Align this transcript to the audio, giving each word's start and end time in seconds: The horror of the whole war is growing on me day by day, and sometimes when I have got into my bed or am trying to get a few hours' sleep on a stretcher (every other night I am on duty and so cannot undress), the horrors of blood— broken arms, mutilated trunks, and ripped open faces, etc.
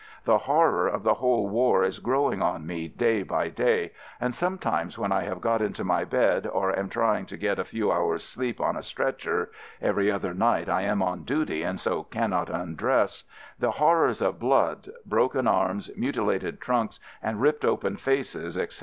The 0.25 0.39
horror 0.39 0.87
of 0.87 1.03
the 1.03 1.13
whole 1.13 1.47
war 1.47 1.83
is 1.83 1.99
growing 1.99 2.41
on 2.41 2.65
me 2.65 2.87
day 2.87 3.21
by 3.21 3.49
day, 3.49 3.91
and 4.19 4.33
sometimes 4.33 4.97
when 4.97 5.11
I 5.11 5.25
have 5.25 5.41
got 5.41 5.61
into 5.61 5.83
my 5.83 6.05
bed 6.05 6.47
or 6.47 6.73
am 6.75 6.89
trying 6.89 7.27
to 7.27 7.37
get 7.37 7.59
a 7.59 7.63
few 7.63 7.91
hours' 7.91 8.23
sleep 8.23 8.59
on 8.59 8.75
a 8.75 8.81
stretcher 8.81 9.51
(every 9.79 10.09
other 10.11 10.33
night 10.33 10.67
I 10.69 10.81
am 10.85 11.03
on 11.03 11.23
duty 11.23 11.61
and 11.61 11.79
so 11.79 12.01
cannot 12.01 12.49
undress), 12.49 13.25
the 13.59 13.69
horrors 13.69 14.23
of 14.23 14.39
blood— 14.39 14.89
broken 15.05 15.45
arms, 15.47 15.91
mutilated 15.95 16.59
trunks, 16.59 16.99
and 17.21 17.39
ripped 17.39 17.63
open 17.63 17.95
faces, 17.95 18.57
etc. 18.57 18.79